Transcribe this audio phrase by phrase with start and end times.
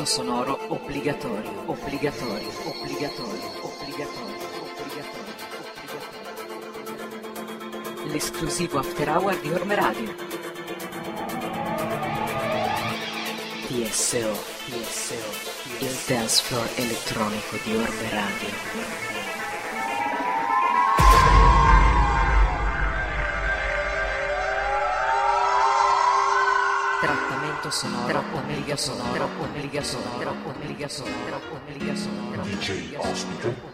[0.00, 4.48] Trattamento sonoro obbligatorio, obbligatorio, obbligatorio, obbligatorio, obbligatorio,
[4.80, 6.12] obbligatorio.
[8.10, 10.14] L'esclusivo after hour di Orme Radio.
[13.66, 14.32] TSO,
[14.66, 15.14] TSO,
[15.80, 19.19] il dance floor elettronico di Orme Radio.
[27.60, 28.38] Trattamento sonoro, troppo
[28.76, 33.69] sonoro, troppo omega sonoro, troppo omega sonoro, troppo omega sonoro, DJ ospite.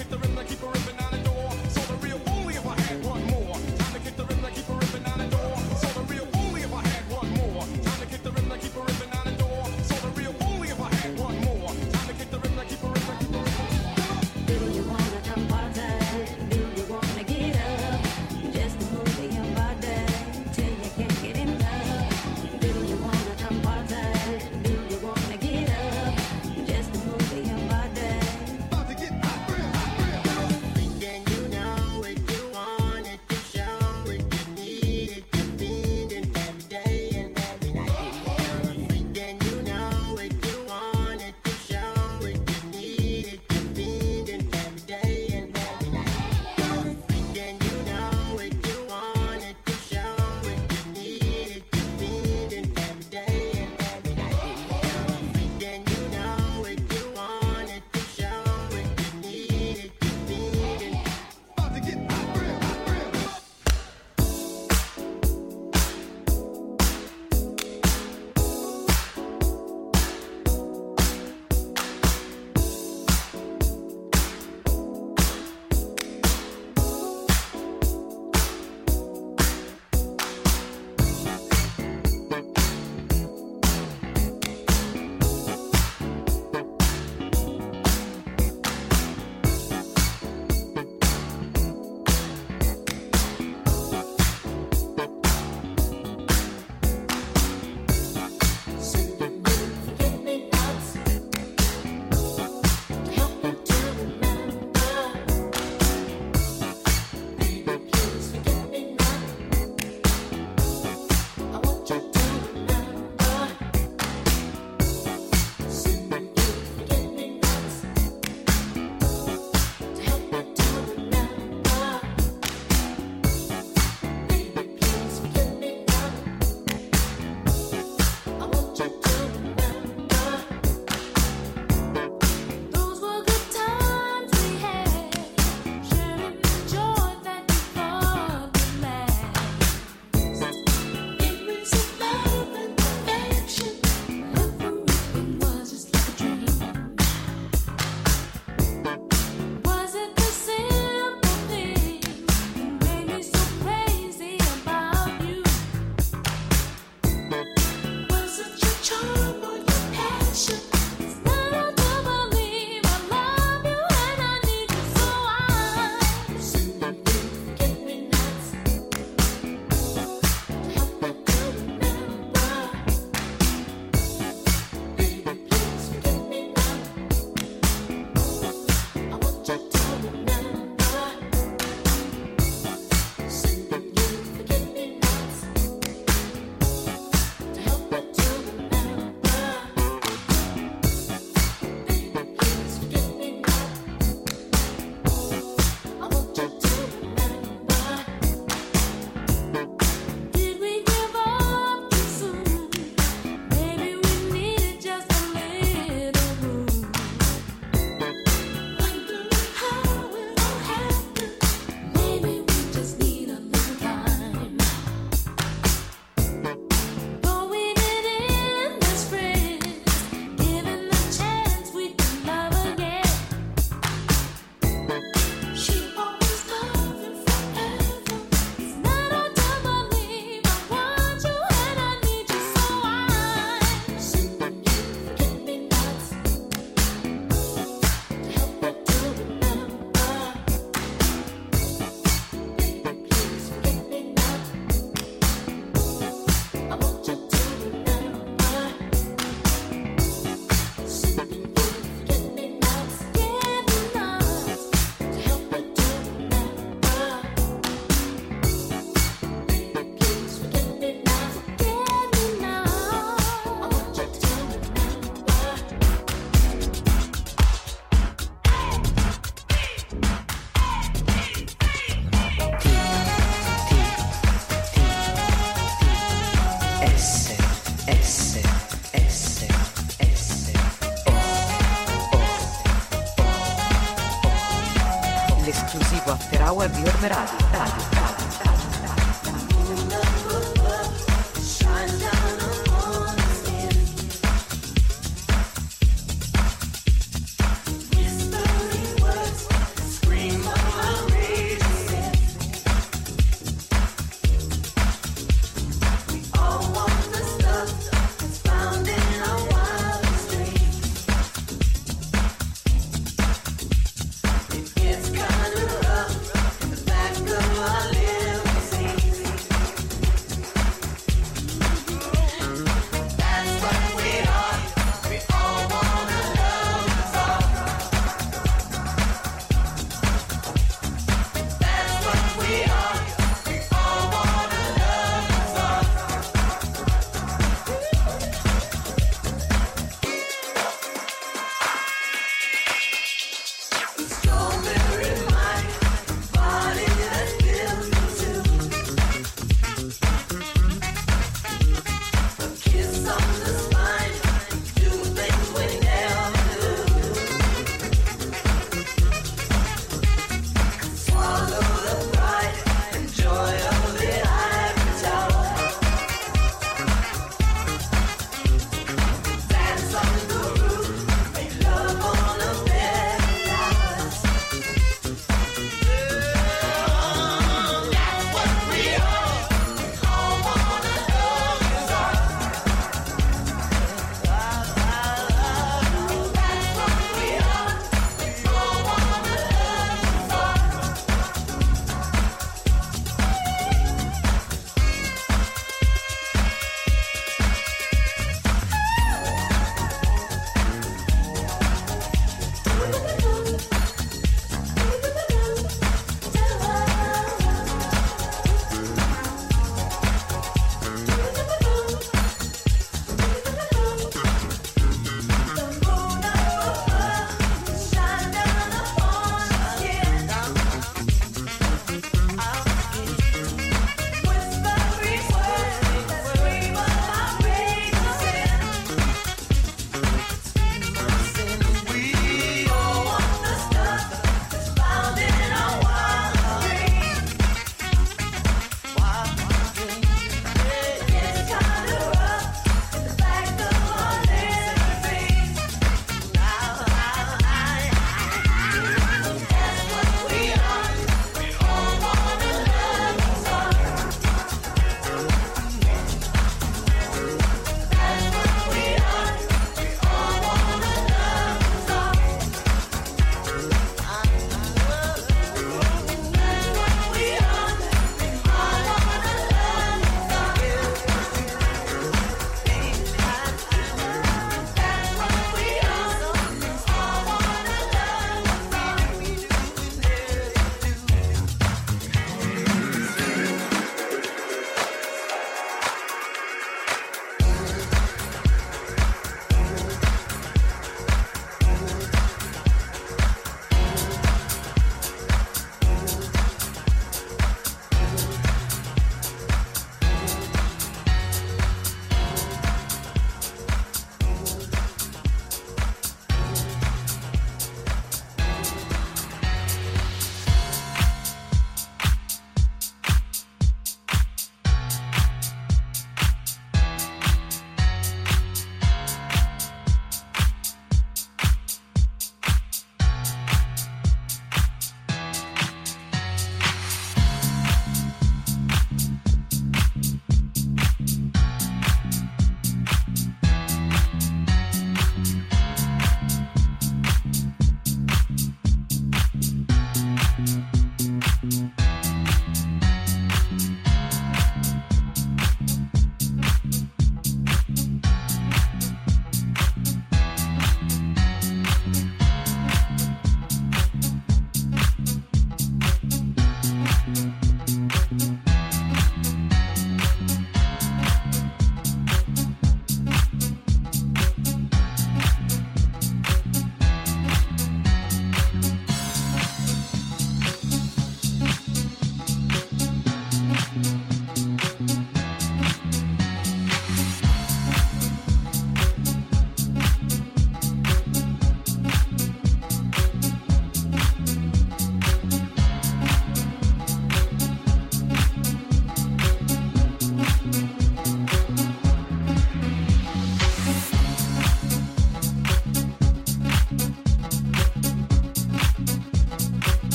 [0.00, 0.29] kick the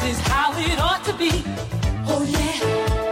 [0.00, 1.30] This is how it ought to be.
[2.06, 3.05] Oh, yeah.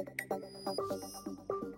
[0.00, 0.06] ハ
[0.64, 0.74] ハハ
[1.60, 1.69] ハ!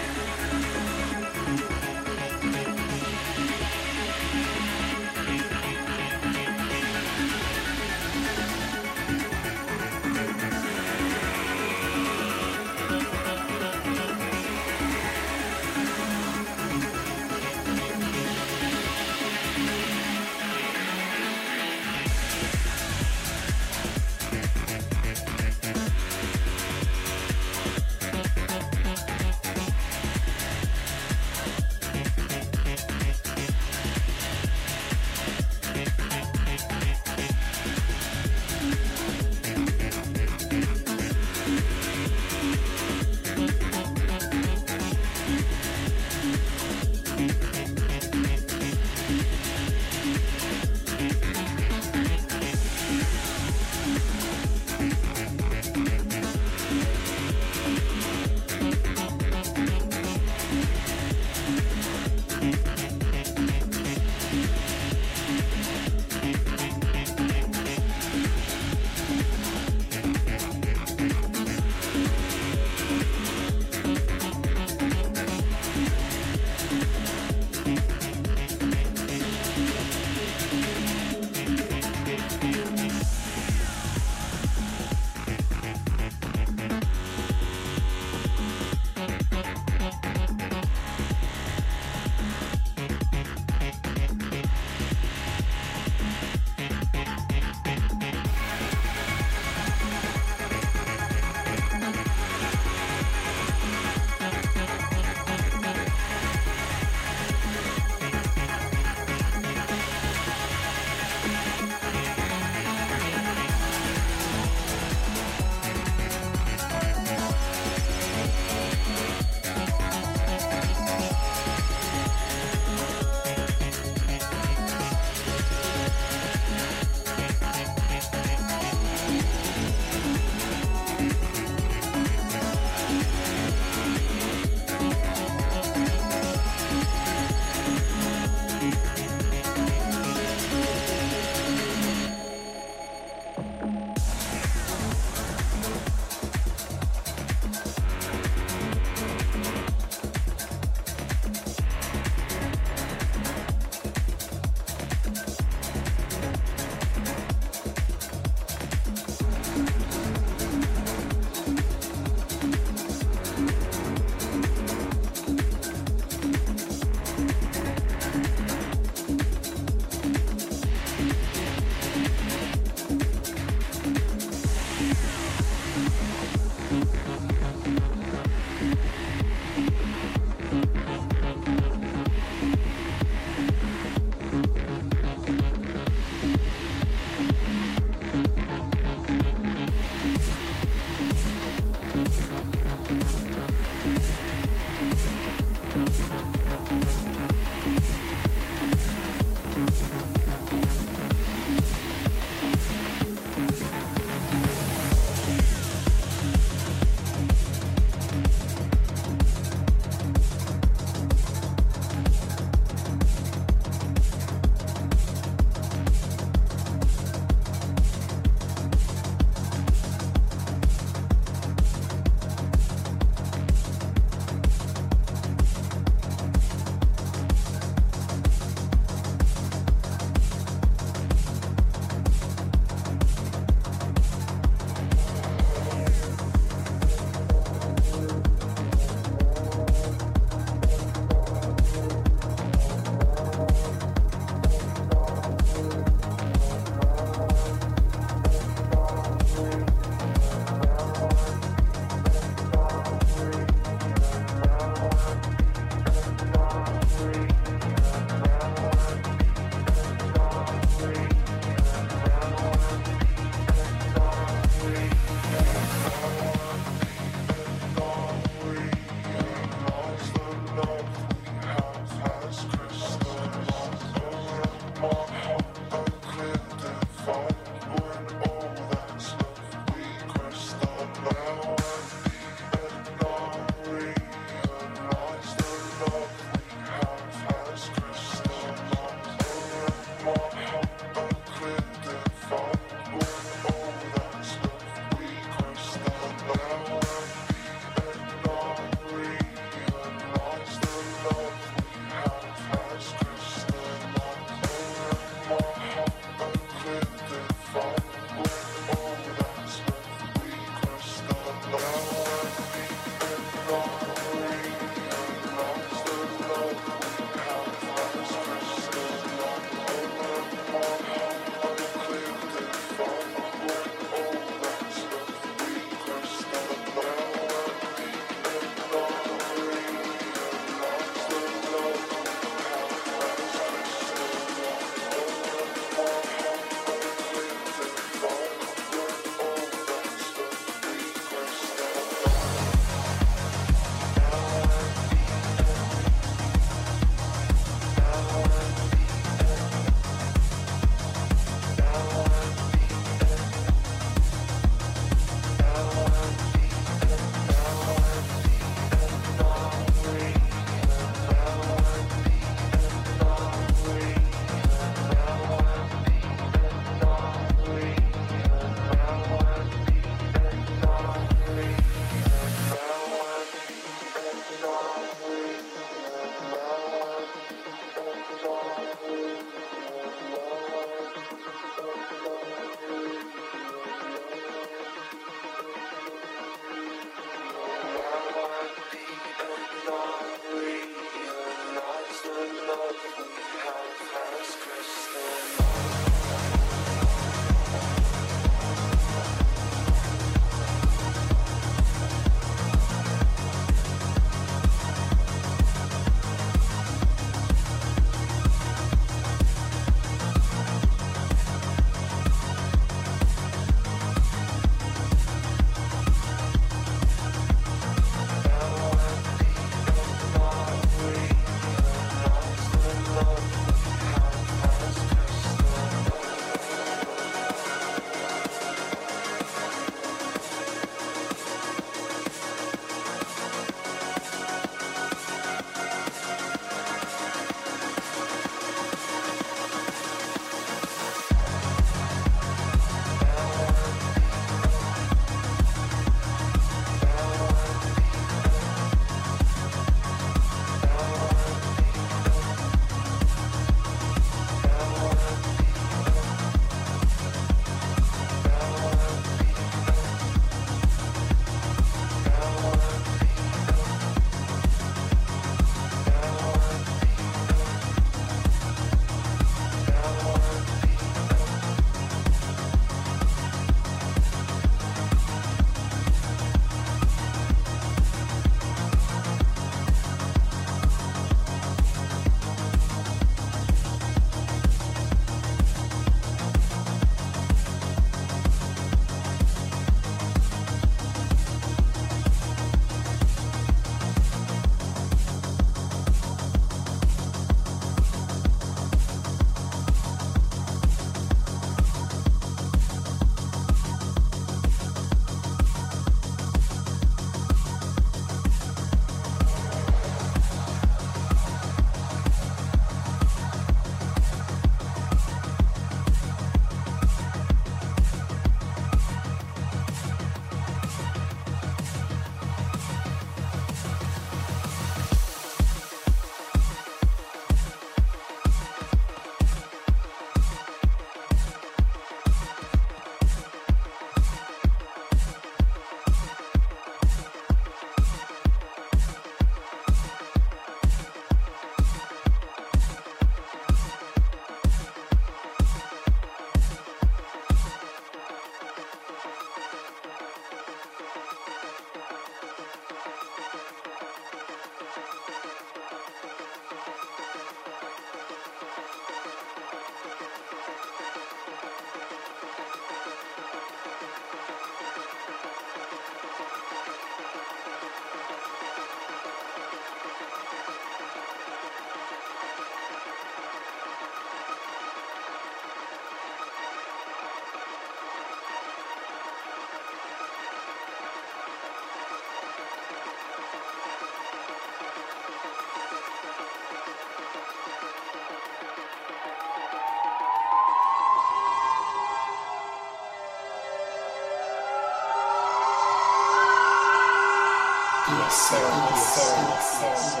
[599.61, 600.00] Yes.